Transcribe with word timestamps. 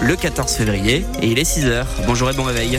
le 0.00 0.16
14 0.16 0.50
février 0.52 1.04
et 1.20 1.26
il 1.26 1.38
est 1.38 1.42
6h. 1.42 1.84
Bonjour 2.06 2.30
et 2.30 2.32
bon 2.32 2.44
réveil. 2.44 2.78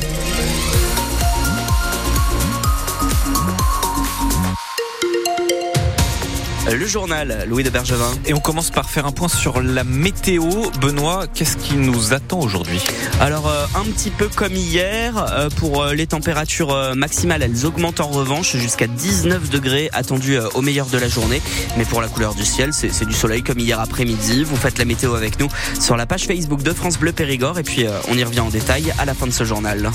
Le 6.71 6.85
journal, 6.85 7.45
Louis 7.47 7.63
de 7.63 7.71
Bergevin. 7.71 8.11
Et 8.25 8.33
on 8.35 8.39
commence 8.39 8.69
par 8.69 8.89
faire 8.89 9.07
un 9.07 9.11
point 9.11 9.27
sur 9.27 9.59
la 9.59 9.83
météo. 9.83 10.43
Benoît, 10.79 11.25
qu'est-ce 11.33 11.57
qui 11.57 11.75
nous 11.75 12.13
attend 12.13 12.39
aujourd'hui? 12.41 12.79
Alors, 13.19 13.47
euh, 13.47 13.65
un 13.75 13.83
petit 13.85 14.11
peu 14.11 14.27
comme 14.27 14.53
hier, 14.53 15.17
euh, 15.17 15.49
pour 15.49 15.81
euh, 15.81 15.93
les 15.93 16.05
températures 16.05 16.95
maximales, 16.95 17.41
elles 17.41 17.65
augmentent 17.65 18.01
en 18.01 18.07
revanche 18.07 18.55
jusqu'à 18.55 18.85
19 18.85 19.49
degrés 19.49 19.89
attendus 19.93 20.37
au 20.53 20.61
meilleur 20.61 20.85
de 20.85 20.97
la 20.99 21.07
journée. 21.07 21.41
Mais 21.77 21.85
pour 21.85 22.01
la 22.01 22.07
couleur 22.07 22.35
du 22.35 22.45
ciel, 22.45 22.71
c'est 22.71 23.05
du 23.05 23.15
soleil 23.15 23.41
comme 23.41 23.59
hier 23.59 23.79
après-midi. 23.79 24.43
Vous 24.43 24.55
faites 24.55 24.77
la 24.77 24.85
météo 24.85 25.15
avec 25.15 25.39
nous 25.39 25.47
sur 25.79 25.97
la 25.97 26.05
page 26.05 26.25
Facebook 26.25 26.61
de 26.61 26.73
France 26.73 26.99
Bleu 26.99 27.13
Périgord 27.13 27.57
et 27.57 27.63
puis 27.63 27.85
on 28.09 28.17
y 28.17 28.23
revient 28.23 28.41
en 28.41 28.49
détail 28.49 28.93
à 28.99 29.05
la 29.05 29.15
fin 29.15 29.25
de 29.25 29.31
ce 29.31 29.43
journal. 29.43 29.89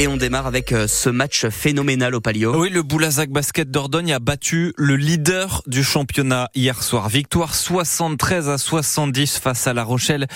Et 0.00 0.06
on 0.06 0.16
démarre 0.16 0.46
avec 0.46 0.70
euh, 0.70 0.86
ce 0.86 1.10
match 1.10 1.48
phénoménal 1.48 2.14
au 2.14 2.20
Palio. 2.20 2.56
Oui, 2.56 2.70
le 2.70 2.84
Boulazac 2.84 3.30
Basket 3.30 3.68
d'Ordogne 3.68 4.12
a 4.12 4.20
battu 4.20 4.72
le 4.76 4.94
leader 4.94 5.60
du 5.66 5.82
championnat 5.82 6.50
hier 6.54 6.84
soir. 6.84 7.08
Victoire 7.08 7.56
73 7.56 8.48
à 8.48 8.58
70 8.58 9.40
face 9.40 9.66
à 9.66 9.74
La 9.74 9.82
Rochelle 9.82 10.28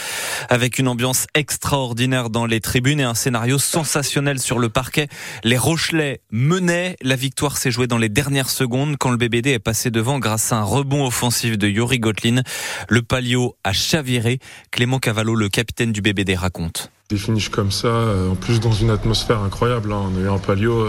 avec 0.48 0.80
une 0.80 0.88
ambiance 0.88 1.28
extraordinaire 1.34 2.28
dans 2.28 2.44
les 2.44 2.60
tribunes 2.60 2.98
et 2.98 3.04
un 3.04 3.14
scénario 3.14 3.56
sensationnel 3.56 4.40
sur 4.40 4.58
le 4.58 4.68
parquet. 4.68 5.06
Les 5.44 5.58
Rochelais 5.58 6.22
menaient. 6.32 6.96
La 7.00 7.14
victoire 7.14 7.56
s'est 7.56 7.70
jouée 7.70 7.86
dans 7.86 7.98
les 7.98 8.08
dernières 8.08 8.50
secondes 8.50 8.96
quand 8.98 9.12
le 9.12 9.16
BBD 9.16 9.50
est 9.50 9.60
passé 9.60 9.92
devant 9.92 10.18
grâce 10.18 10.52
à 10.52 10.56
un 10.56 10.64
rebond 10.64 11.06
offensif 11.06 11.56
de 11.56 11.68
Yuri 11.68 12.00
Gotlin. 12.00 12.42
Le 12.88 13.02
Palio 13.02 13.54
a 13.62 13.72
chaviré. 13.72 14.40
Clément 14.72 14.98
Cavallo, 14.98 15.36
le 15.36 15.48
capitaine 15.48 15.92
du 15.92 16.00
BBD, 16.00 16.34
raconte. 16.34 16.90
Des 17.12 17.18
comme 17.50 17.70
ça, 17.70 17.88
euh, 17.88 18.30
en 18.30 18.36
plus 18.36 18.58
dans 18.58 18.72
une 18.72 18.88
atmosphère 18.88 19.40
incroyable. 19.40 19.92
Hein. 19.92 20.10
On 20.14 20.18
a 20.18 20.22
eu 20.22 20.30
un 20.30 20.38
palio 20.38 20.86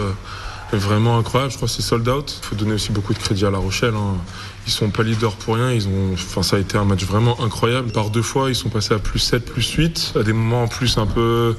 euh, 0.74 0.78
vraiment 0.78 1.18
incroyable. 1.18 1.52
Je 1.52 1.56
crois 1.56 1.68
que 1.68 1.74
c'est 1.74 1.82
sold 1.82 2.08
out. 2.08 2.40
Il 2.42 2.46
faut 2.46 2.56
donner 2.56 2.74
aussi 2.74 2.92
beaucoup 2.92 3.14
de 3.14 3.18
crédit 3.18 3.44
à 3.46 3.50
La 3.50 3.58
Rochelle. 3.58 3.94
Hein. 3.94 4.16
Ils 4.66 4.72
sont 4.72 4.90
pas 4.90 5.02
leaders 5.02 5.36
pour 5.36 5.56
rien. 5.56 5.72
Ils 5.72 5.86
ont, 5.86 6.12
enfin, 6.14 6.42
ça 6.42 6.56
a 6.56 6.58
été 6.58 6.78
un 6.78 6.84
match 6.84 7.04
vraiment 7.04 7.42
incroyable. 7.42 7.92
Par 7.92 8.10
deux 8.10 8.22
fois, 8.22 8.48
ils 8.48 8.54
sont 8.54 8.70
passés 8.70 8.94
à 8.94 8.98
plus 8.98 9.18
7, 9.18 9.44
plus 9.44 9.68
8. 9.72 10.14
À 10.18 10.22
des 10.22 10.32
moments 10.32 10.62
en 10.62 10.68
plus 10.68 10.96
un 10.96 11.06
peu 11.06 11.54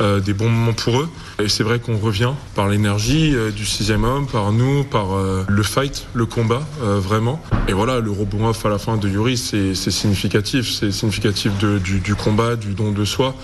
euh, 0.00 0.18
des 0.18 0.34
bons 0.34 0.48
moments 0.48 0.72
pour 0.72 1.00
eux. 1.00 1.08
Et 1.40 1.48
c'est 1.48 1.62
vrai 1.62 1.78
qu'on 1.78 1.96
revient 1.98 2.32
par 2.56 2.68
l'énergie 2.68 3.32
euh, 3.34 3.52
du 3.52 3.64
sixième 3.64 4.02
homme, 4.02 4.26
par 4.26 4.50
nous, 4.50 4.82
par 4.82 5.14
euh, 5.14 5.44
le 5.48 5.62
fight, 5.62 6.06
le 6.14 6.26
combat, 6.26 6.62
vraiment. 6.80 7.40
Et 7.68 7.72
voilà, 7.72 8.00
le 8.00 8.10
rebond 8.10 8.48
off 8.48 8.66
à 8.66 8.68
la 8.68 8.78
fin 8.78 8.96
de 8.96 9.08
Yuri, 9.08 9.36
c'est 9.36 9.74
significatif. 9.74 10.70
C'est 10.70 10.90
significatif 10.90 11.52
du, 11.58 12.00
du, 12.00 12.14
combat, 12.14 12.56
du 12.56 12.74
don 12.74 12.92
de 12.92 13.04
soi. 13.04 13.34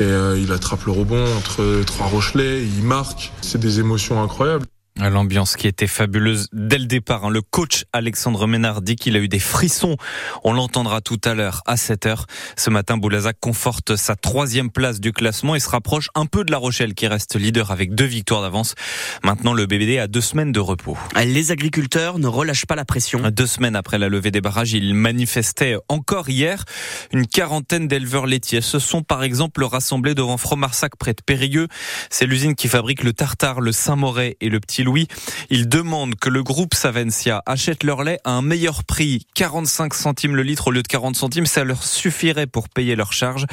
Et 0.00 0.08
il 0.38 0.52
attrape 0.52 0.84
le 0.84 0.92
rebond 0.92 1.24
entre 1.36 1.82
trois 1.84 2.06
Rochelais, 2.06 2.62
il 2.62 2.84
marque. 2.84 3.32
C'est 3.40 3.58
des 3.58 3.80
émotions 3.80 4.22
incroyables. 4.22 4.55
L'ambiance 4.98 5.56
qui 5.56 5.66
était 5.68 5.86
fabuleuse 5.86 6.48
dès 6.54 6.78
le 6.78 6.86
départ. 6.86 7.26
Hein. 7.26 7.30
Le 7.30 7.42
coach 7.42 7.84
Alexandre 7.92 8.46
Ménard 8.46 8.80
dit 8.80 8.96
qu'il 8.96 9.14
a 9.14 9.18
eu 9.18 9.28
des 9.28 9.38
frissons. 9.38 9.98
On 10.42 10.54
l'entendra 10.54 11.02
tout 11.02 11.20
à 11.24 11.34
l'heure 11.34 11.62
à 11.66 11.76
7 11.76 12.06
heures. 12.06 12.26
Ce 12.56 12.70
matin, 12.70 12.96
Boulazac 12.96 13.36
conforte 13.38 13.96
sa 13.96 14.16
troisième 14.16 14.70
place 14.70 14.98
du 14.98 15.12
classement 15.12 15.54
et 15.54 15.60
se 15.60 15.68
rapproche 15.68 16.08
un 16.14 16.24
peu 16.24 16.44
de 16.44 16.50
La 16.50 16.56
Rochelle 16.56 16.94
qui 16.94 17.06
reste 17.06 17.36
leader 17.36 17.72
avec 17.72 17.94
deux 17.94 18.06
victoires 18.06 18.40
d'avance. 18.40 18.74
Maintenant, 19.22 19.52
le 19.52 19.66
BBD 19.66 19.98
a 19.98 20.06
deux 20.06 20.22
semaines 20.22 20.50
de 20.50 20.60
repos. 20.60 20.96
Les 21.14 21.50
agriculteurs 21.52 22.18
ne 22.18 22.26
relâchent 22.26 22.66
pas 22.66 22.74
la 22.74 22.86
pression. 22.86 23.20
Deux 23.30 23.46
semaines 23.46 23.76
après 23.76 23.98
la 23.98 24.08
levée 24.08 24.30
des 24.30 24.40
barrages, 24.40 24.72
ils 24.72 24.94
manifestaient 24.94 25.76
encore 25.90 26.30
hier. 26.30 26.64
Une 27.12 27.26
quarantaine 27.26 27.86
d'éleveurs 27.86 28.26
laitiers 28.26 28.62
se 28.62 28.78
sont 28.78 29.02
par 29.02 29.24
exemple 29.24 29.62
rassemblés 29.62 30.14
devant 30.14 30.38
Fromarsac 30.38 30.96
près 30.96 31.12
de 31.12 31.20
Périgueux. 31.20 31.68
C'est 32.08 32.24
l'usine 32.24 32.54
qui 32.54 32.68
fabrique 32.68 33.02
le 33.02 33.12
tartare, 33.12 33.60
le 33.60 33.72
Saint-Moret 33.72 34.38
et 34.40 34.48
le 34.48 34.58
petit 34.58 34.85
Louis. 34.86 35.08
Ils 35.50 35.68
demandent 35.68 36.14
que 36.14 36.30
le 36.30 36.42
groupe 36.42 36.74
Savencia 36.74 37.42
achète 37.44 37.82
leur 37.82 38.02
lait 38.04 38.18
à 38.24 38.30
un 38.30 38.40
meilleur 38.40 38.84
prix, 38.84 39.26
45 39.34 39.92
centimes 39.92 40.34
le 40.34 40.42
litre 40.42 40.68
au 40.68 40.70
lieu 40.70 40.82
de 40.82 40.88
40 40.88 41.16
centimes. 41.16 41.46
Ça 41.46 41.64
leur 41.64 41.82
suffirait 41.82 42.46
pour 42.46 42.70
payer 42.70 42.96
leurs 42.96 43.12
charges. 43.12 43.46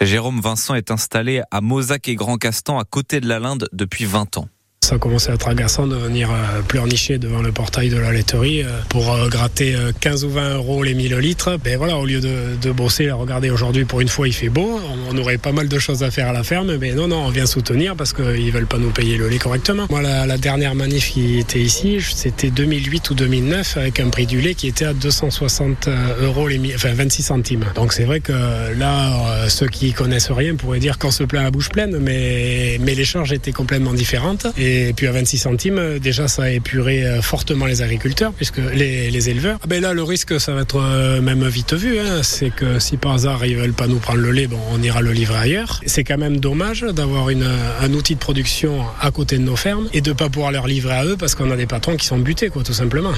Jérôme 0.00 0.40
Vincent 0.40 0.74
est 0.74 0.90
installé 0.90 1.42
à 1.50 1.60
Mozac 1.60 2.08
et 2.08 2.14
Grand 2.14 2.38
Castan 2.38 2.78
à 2.78 2.84
côté 2.84 3.20
de 3.20 3.28
la 3.28 3.40
Linde 3.40 3.68
depuis 3.72 4.06
20 4.06 4.38
ans. 4.38 4.48
Ça 4.86 4.94
a 4.94 4.98
commencé 4.98 5.32
à 5.32 5.34
être 5.34 5.48
agaçant 5.48 5.88
de 5.88 5.96
venir 5.96 6.30
euh, 6.30 6.62
pleurnicher 6.62 7.18
devant 7.18 7.42
le 7.42 7.50
portail 7.50 7.88
de 7.88 7.96
la 7.96 8.12
laiterie 8.12 8.62
euh, 8.62 8.66
pour 8.88 9.12
euh, 9.12 9.28
gratter 9.28 9.74
15 9.98 10.24
ou 10.24 10.30
20 10.30 10.54
euros 10.58 10.84
les 10.84 10.94
millilitres. 10.94 11.58
Ben 11.58 11.76
voilà, 11.76 11.96
au 11.96 12.06
lieu 12.06 12.20
de, 12.20 12.70
bosser, 12.70 13.10
regardez 13.10 13.50
aujourd'hui 13.50 13.84
pour 13.84 14.00
une 14.00 14.06
fois 14.06 14.28
il 14.28 14.32
fait 14.32 14.48
beau, 14.48 14.80
on 15.10 15.18
aurait 15.18 15.38
pas 15.38 15.50
mal 15.50 15.66
de 15.66 15.78
choses 15.80 16.04
à 16.04 16.12
faire 16.12 16.28
à 16.28 16.32
la 16.32 16.44
ferme, 16.44 16.76
mais 16.76 16.92
non, 16.92 17.08
non, 17.08 17.24
on 17.26 17.30
vient 17.30 17.46
soutenir 17.46 17.96
parce 17.96 18.12
qu'ils 18.12 18.52
veulent 18.52 18.68
pas 18.68 18.78
nous 18.78 18.90
payer 18.90 19.16
le 19.16 19.28
lait 19.28 19.38
correctement. 19.38 19.86
Moi, 19.90 20.02
la, 20.02 20.38
dernière 20.38 20.76
manif 20.76 21.10
qui 21.10 21.40
était 21.40 21.58
ici, 21.58 21.98
c'était 22.00 22.50
2008 22.50 23.10
ou 23.10 23.14
2009 23.14 23.78
avec 23.78 23.98
un 23.98 24.10
prix 24.10 24.26
du 24.26 24.40
lait 24.40 24.54
qui 24.54 24.68
était 24.68 24.84
à 24.84 24.92
260 24.92 25.88
euros 26.20 26.46
les, 26.46 26.60
enfin 26.76 26.92
26 26.92 27.22
centimes. 27.24 27.64
Donc 27.74 27.92
c'est 27.92 28.04
vrai 28.04 28.20
que 28.20 28.32
là, 28.78 29.48
ceux 29.48 29.66
qui 29.66 29.92
connaissent 29.92 30.30
rien 30.30 30.54
pourraient 30.54 30.78
dire 30.78 30.98
qu'on 30.98 31.10
se 31.10 31.24
plaint 31.24 31.40
à 31.40 31.44
la 31.44 31.50
bouche 31.50 31.70
pleine, 31.70 31.98
mais, 31.98 32.78
mais 32.80 32.94
les 32.94 33.04
charges 33.04 33.32
étaient 33.32 33.50
complètement 33.50 33.94
différentes. 33.94 34.46
Et 34.76 34.92
puis 34.92 35.06
à 35.06 35.12
26 35.12 35.38
centimes, 35.38 35.98
déjà 35.98 36.28
ça 36.28 36.44
a 36.44 36.50
épuré 36.50 37.04
euh, 37.04 37.22
fortement 37.22 37.66
les 37.66 37.82
agriculteurs, 37.82 38.32
puisque 38.32 38.58
les, 38.58 39.30
éleveurs. 39.30 39.58
Ah 39.62 39.66
ben 39.66 39.82
là, 39.82 39.92
le 39.92 40.02
risque, 40.02 40.38
ça 40.38 40.52
va 40.52 40.62
être 40.62 40.80
euh, 40.80 41.20
même 41.20 41.46
vite 41.48 41.74
vu. 41.74 41.98
Hein. 41.98 42.22
C'est 42.22 42.50
que 42.50 42.78
si 42.78 42.96
par 42.96 43.12
hasard 43.12 43.44
ils 43.44 43.56
veulent 43.56 43.72
pas 43.72 43.86
nous 43.86 43.98
prendre 43.98 44.20
le 44.20 44.30
lait, 44.30 44.48
on 44.72 44.82
ira 44.82 45.00
le 45.00 45.12
livrer 45.12 45.38
ailleurs. 45.38 45.80
C'est 45.86 46.04
quand 46.04 46.18
même 46.18 46.38
dommage 46.38 46.82
d'avoir 46.82 47.28
un 47.28 47.92
outil 47.92 48.14
de 48.14 48.20
production 48.20 48.84
à 49.00 49.10
côté 49.10 49.38
de 49.38 49.42
nos 49.42 49.56
fermes 49.56 49.88
et 49.92 50.00
de 50.00 50.12
pas 50.12 50.28
pouvoir 50.28 50.52
leur 50.52 50.66
livrer 50.66 50.94
à 50.94 51.04
eux 51.04 51.16
parce 51.18 51.34
qu'on 51.34 51.50
a 51.50 51.56
des 51.56 51.66
patrons 51.66 51.96
qui 51.96 52.06
sont 52.06 52.18
butés, 52.18 52.48
quoi, 52.48 52.62
tout 52.62 52.72
simplement. 52.72 53.12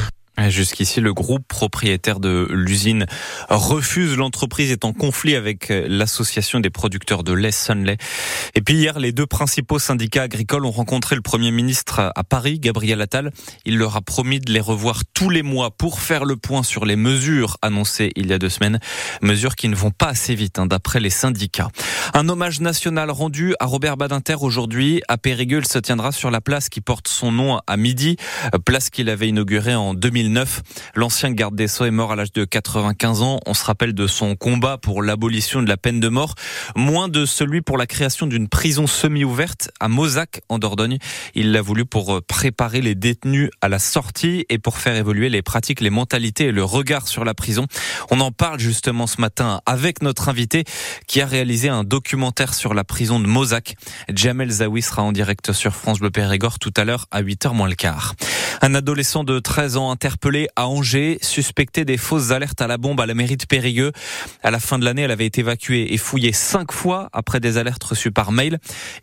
Jusqu'ici, 0.47 1.01
le 1.01 1.13
groupe 1.13 1.47
propriétaire 1.49 2.21
de 2.21 2.47
l'usine 2.51 3.07
refuse. 3.49 4.17
L'entreprise 4.17 4.71
est 4.71 4.85
en 4.85 4.93
conflit 4.93 5.35
avec 5.35 5.67
l'association 5.69 6.61
des 6.61 6.71
producteurs 6.71 7.25
de 7.25 7.33
lait 7.33 7.51
Sunlay. 7.51 7.97
Et 8.55 8.63
puis 8.63 8.77
hier, 8.77 9.01
les 9.01 9.11
deux 9.11 9.27
principaux 9.27 9.81
syndicats 9.81 10.23
agricoles 10.23 10.65
ont 10.65 10.71
rencontré 10.71 11.17
le 11.17 11.23
Premier 11.23 11.51
ministre 11.51 12.13
à 12.15 12.23
Paris, 12.23 12.61
Gabriel 12.61 13.01
Attal. 13.01 13.33
Il 13.65 13.79
leur 13.79 13.97
a 13.97 14.01
promis 14.01 14.39
de 14.39 14.53
les 14.53 14.61
revoir 14.61 15.03
tous 15.13 15.29
les 15.29 15.43
mois 15.43 15.73
pour 15.73 16.01
faire 16.01 16.25
le 16.25 16.37
point 16.37 16.63
sur 16.63 16.87
les 16.87 16.97
mesures 16.97 17.57
annoncées 17.61 18.13
il 18.15 18.29
y 18.29 18.33
a 18.33 18.39
deux 18.39 18.49
semaines. 18.49 18.79
Mesures 19.23 19.57
qui 19.57 19.69
ne 19.69 19.75
vont 19.75 19.91
pas 19.91 20.07
assez 20.07 20.37
vite, 20.37 20.61
hein, 20.61 20.67
d'après 20.67 21.01
les 21.01 21.11
syndicats. 21.11 21.69
Un 22.15 22.29
hommage 22.29 22.61
national 22.61 23.11
rendu 23.11 23.55
à 23.59 23.67
Robert 23.67 23.97
Badinter 23.97 24.37
aujourd'hui 24.41 25.03
à 25.09 25.19
Périgueux. 25.19 25.59
Il 25.59 25.67
se 25.67 25.81
tiendra 25.81 26.13
sur 26.13 26.31
la 26.31 26.41
place 26.41 26.69
qui 26.69 26.81
porte 26.81 27.09
son 27.09 27.33
nom 27.33 27.59
à 27.67 27.77
midi, 27.77 28.17
place 28.65 28.89
qu'il 28.89 29.11
avait 29.11 29.29
inaugurée 29.29 29.75
en 29.75 29.95
2000 29.95 30.28
L'ancien 30.95 31.31
garde 31.31 31.55
des 31.57 31.69
Sceaux 31.69 31.85
est 31.85 31.91
mort 31.91 32.13
à 32.13 32.17
l'âge 32.17 32.33
de 32.33 32.45
95 32.45 33.23
ans. 33.23 33.41
On 33.47 33.55
se 33.55 33.65
rappelle 33.65 33.95
de 33.95 34.07
son 34.07 34.37
combat 34.37 34.79
pour 34.79 35.03
l'abolition 35.03 35.63
de 35.63 35.69
la 35.69 35.77
peine 35.77 36.01
de 36.01 36.09
mort, 36.09 36.35
moins 36.77 37.09
de 37.09 37.25
celui 37.25 37.63
pour 37.63 37.79
la 37.79 37.87
création 37.87 38.27
d'une 38.27 38.49
prison 38.49 38.87
semi-ouverte 38.87 39.71
à 39.81 39.89
Mozac 39.89 40.41
en 40.49 40.59
Dordogne. 40.59 40.99
Il 41.35 41.53
l'a 41.53 41.63
voulu 41.63 41.85
pour 41.85 42.15
euh, 42.15 42.21
préparer 42.21 42.81
les 42.81 42.95
détenus 42.95 43.51
à 43.61 43.69
la 43.69 43.79
sortie 43.79 44.45
et 44.49 44.59
pour 44.59 44.79
faire 44.79 44.97
évoluer 44.97 45.29
les 45.29 45.43
pratiques, 45.43 45.81
les 45.81 45.91
mentalités 45.91 46.47
et 46.47 46.53
le 46.53 46.65
regard 46.65 47.09
sur 47.09 47.25
la 47.25 47.35
prison. 47.35 47.67
On 48.11 48.21
en 48.21 48.33
parle 48.33 48.61
justement 48.61 49.07
ce 49.07 49.21
matin 49.21 49.61
avec 49.67 50.03
notre 50.03 50.29
invité 50.29 50.65
qui 51.07 51.21
a 51.21 51.27
réalisé 51.27 51.69
un 51.69 51.85
documentaire 51.85 52.55
sur 52.55 52.75
la 52.75 52.85
prison 52.85 53.21
de 53.21 53.27
Mozac. 53.27 53.77
Jamel 54.15 54.51
Zawi 54.51 54.83
sera 54.83 55.03
en 55.03 55.13
direct 55.13 55.53
sur 55.53 55.75
France 55.75 56.01
Bleu 56.01 56.11
Périgord 56.11 56.59
tout 56.59 56.75
à 56.77 56.85
l'heure 56.85 57.07
à 57.11 57.23
8h 57.23 57.55
moins 57.55 57.69
le 57.69 57.75
quart. 57.75 58.15
Un 58.61 58.75
adolescent 58.75 59.25
de 59.25 59.39
13 59.39 59.77
ans 59.77 59.91
interpellé 59.91 60.18
à 60.57 60.67
Angers, 60.69 61.19
suspecté 61.23 61.85
des 61.85 61.97
fausses 61.97 62.33
alertes 62.33 62.61
à 62.61 62.67
la 62.67 62.77
bombe 62.77 63.01
à 63.01 63.07
la 63.07 63.15
mairie 63.15 63.37
de 63.37 63.45
Périgueux. 63.47 63.93
À 64.43 64.51
la 64.51 64.59
fin 64.59 64.79
de 64.79 64.85
l'année, 64.85 65.03
elle 65.03 65.11
avait 65.11 65.27
été 65.27 65.41
évacuée 65.41 65.93
et 65.93 65.97
fouillée 65.97 66.33
cinq 66.33 66.73
fois 66.73 67.09
après 67.13 67.41
des 67.41 67.57
alertes 67.57 67.83
reçues 67.85 68.11
par 68.11 68.33
mail. 68.33 68.59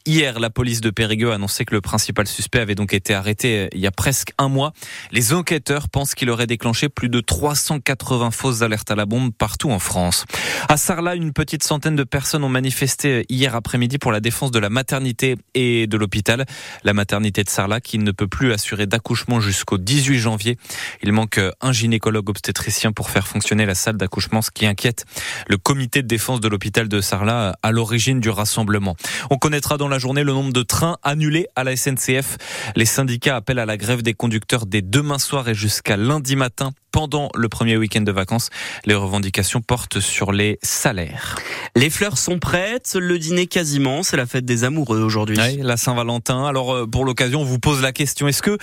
Hier, 0.06 0.40
la 0.40 0.50
police 0.50 0.81
de 0.81 0.90
Périgueux 0.90 1.31
a 1.31 1.36
annoncé 1.36 1.66
que 1.66 1.74
le 1.74 1.81
principal 1.81 2.28
suspect 2.28 2.60
avait 2.60 2.75
donc 2.75 2.94
été 2.94 3.13
arrêté 3.13 3.60
euh, 3.60 3.68
il 3.74 3.80
y 3.80 3.88
a 3.88 3.92
presque 3.92 4.34
un 4.38 4.50
mois. 4.50 4.74
Les 5.12 5.34
enquêteurs 5.34 5.90
pensent 5.90 6.16
qu'il 6.16 6.30
aurait 6.30 6.48
déclenché 6.48 6.90
plus 6.90 7.10
de 7.10 7.19
380 7.19 8.31
fausses 8.31 8.62
alertes 8.62 8.92
à 8.92 8.95
la 8.95 9.06
bombe 9.06 9.34
partout 9.34 9.72
en 9.72 9.80
France. 9.80 10.25
À 10.69 10.78
Sarlat, 10.78 11.16
une 11.16 11.34
petite 11.34 11.63
centaine 11.63 11.95
de 11.95 12.04
personnes 12.04 12.44
ont 12.44 12.50
manifesté 12.50 13.10
euh, 13.10 13.24
hier 13.30 13.56
après-midi 13.56 13.98
pour 13.98 14.12
la 14.12 14.19
défense 14.19 14.51
de 14.51 14.60
la 14.60 14.69
maternité 14.69 15.36
et 15.54 15.88
de 15.88 15.98
l'hôpital. 15.98 16.45
La 16.84 16.94
maternité 16.94 17.44
de 17.44 17.50
Sarlat 17.50 17.81
qui 17.81 17.98
ne 17.98 18.12
peut 18.12 18.28
plus 18.28 18.51
assurer 18.51 18.86
d'accouchement 18.86 19.40
jusqu'au 19.40 19.78
18 19.78 20.19
janvier. 20.19 20.57
Il 21.06 21.12
manque 21.12 21.40
un 21.62 21.72
gynécologue 21.72 22.31
obstétricien 22.31 22.92
pour 22.92 23.12
faire 23.12 23.28
fonctionner 23.28 23.68
la 23.68 23.75
salle 23.75 23.96
d'accouchement, 23.96 24.42
ce 24.42 24.50
qui 24.50 24.66
inquiète 24.66 25.06
le 25.48 25.57
comité 25.57 26.02
de 26.02 26.07
défense 26.07 26.42
de 26.42 26.48
l'hôpital 26.48 26.88
de 26.88 27.00
Sarlat 27.00 27.56
à 27.62 27.72
l'origine 27.72 28.19
du 28.19 28.31
rassemblement. 28.31 28.96
On 29.30 29.38
connaîtra 29.38 29.78
dans 29.78 29.88
la 29.88 30.00
journée 30.00 30.24
le 30.24 30.34
nombre 30.34 30.52
de 30.52 30.63
trains 30.63 30.98
annulés 31.04 31.46
à 31.56 31.63
la 31.63 31.75
SNCF. 31.75 32.38
Les 32.75 32.86
syndicats 32.86 33.36
appellent 33.36 33.60
à 33.60 33.68
la 33.68 33.78
grève 33.78 34.02
des 34.02 34.16
conducteurs 34.16 34.66
dès 34.66 34.81
demain 34.81 35.19
soir 35.19 35.48
et 35.48 35.54
jusqu'à 35.54 35.96
lundi 35.96 36.36
matin 36.36 36.72
pendant 36.95 37.27
le 37.36 37.50
premier 37.50 37.75
week-end 37.75 38.03
de 38.03 38.12
vacances. 38.13 38.50
Les 38.86 38.94
revendications 38.94 39.62
portent 39.62 40.00
sur 40.00 40.31
les 40.31 40.59
salaires. 40.63 41.36
Les 41.75 41.89
fleurs 41.89 42.18
sont 42.18 42.39
prêtes, 42.39 42.95
le 42.97 43.19
dîner 43.19 43.47
quasiment, 43.47 44.01
c'est 44.01 44.15
la 44.15 44.25
fête 44.25 44.45
des 44.45 44.63
amoureux 44.63 45.01
aujourd'hui. 45.01 45.38
Oui, 45.38 45.59
la 45.62 45.75
Saint-Valentin. 45.75 46.45
Alors 46.45 46.74
euh, 46.74 46.88
pour 46.88 47.03
l'occasion, 47.03 47.42
on 47.42 47.44
vous 47.44 47.59
pose 47.59 47.81
la 47.81 47.92
question, 47.92 48.30
est-ce 48.30 48.42
que 48.42 48.57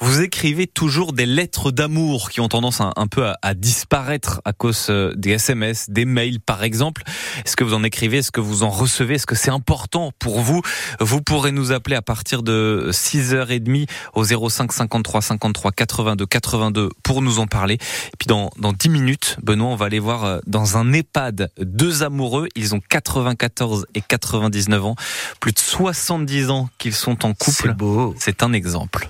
vous 0.00 0.20
écrivez 0.20 0.66
toujours 0.66 1.14
des 1.14 1.24
lettres 1.24 1.70
d'amour 1.70 2.28
qui 2.28 2.42
ont 2.42 2.48
tendance 2.48 2.82
un, 2.82 3.06
peu 3.06 3.32
à, 3.40 3.54
disparaître 3.54 4.42
à 4.44 4.52
cause 4.52 4.88
euh, 4.90 5.14
des 5.16 5.30
SMS, 5.30 5.88
des 5.88 6.04
mails 6.04 6.40
par 6.40 6.64
exemple? 6.64 7.04
Est-ce 7.46 7.56
que 7.56 7.64
vous 7.64 7.72
en 7.72 7.84
écrivez? 7.84 8.18
Est-ce 8.18 8.32
que 8.32 8.42
vous 8.42 8.64
en 8.64 8.68
recevez? 8.68 9.14
Est-ce 9.14 9.26
que 9.26 9.34
c'est 9.34 9.50
important 9.50 10.12
pour 10.18 10.40
vous? 10.40 10.60
Vous 11.00 11.22
pourrez 11.22 11.52
nous 11.52 11.72
appeler 11.72 11.96
à 11.96 12.02
partir 12.02 12.42
de 12.42 12.90
6h30 12.92 13.88
au 14.12 14.24
05 14.24 14.72
53 14.74 15.22
53 15.22 15.72
82 15.72 16.26
82 16.26 16.90
pour 17.02 17.22
nous 17.22 17.38
en 17.38 17.46
parler. 17.46 17.77
Et 17.78 18.16
puis 18.18 18.26
dans, 18.26 18.50
dans 18.58 18.72
10 18.72 18.88
minutes, 18.88 19.36
Benoît, 19.42 19.68
on 19.68 19.76
va 19.76 19.86
aller 19.86 19.98
voir 19.98 20.24
euh, 20.24 20.38
dans 20.46 20.76
un 20.76 20.92
EHPAD 20.92 21.50
deux 21.58 22.02
amoureux. 22.02 22.48
Ils 22.54 22.74
ont 22.74 22.80
94 22.80 23.86
et 23.94 24.00
99 24.00 24.84
ans. 24.84 24.96
Plus 25.40 25.52
de 25.52 25.58
70 25.58 26.50
ans 26.50 26.68
qu'ils 26.78 26.94
sont 26.94 27.24
en 27.24 27.34
couple. 27.34 27.68
C'est 27.68 27.76
beau. 27.76 28.14
C'est 28.18 28.42
un 28.42 28.52
exemple. 28.52 29.08